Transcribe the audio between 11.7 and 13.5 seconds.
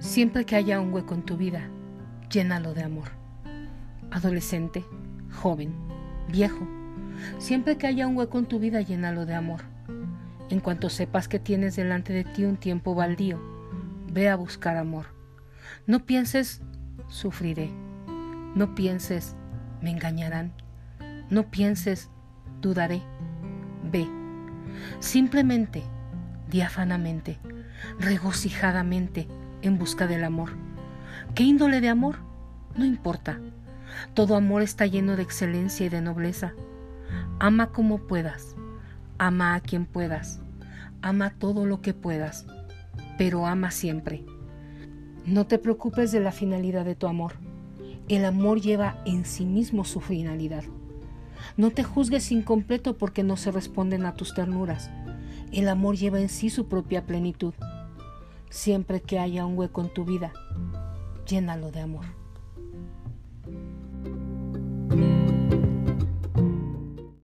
delante de ti un tiempo baldío,